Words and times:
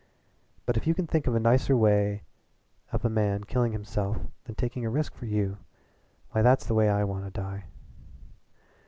"But 0.65 0.77
if 0.77 0.87
you 0.87 0.95
can 0.95 1.05
think 1.05 1.27
of 1.27 1.35
an 1.35 1.43
nicer 1.43 1.77
way 1.77 2.23
of 2.91 3.05
a 3.05 3.07
man 3.07 3.43
killing 3.43 3.71
himself 3.71 4.17
than 4.45 4.55
taking 4.55 4.83
a 4.83 4.89
risk 4.89 5.13
for 5.13 5.27
you, 5.27 5.59
why 6.31 6.41
that's 6.41 6.65
the 6.65 6.73
way 6.73 6.89
I 6.89 7.03
want 7.03 7.25
to 7.25 7.29
die." 7.29 7.65